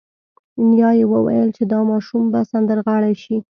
[0.69, 3.37] نیا یې وویل چې دا ماشوم به سندرغاړی شي